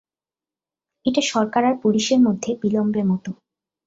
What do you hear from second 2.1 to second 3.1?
মধ্যে বিলম্বের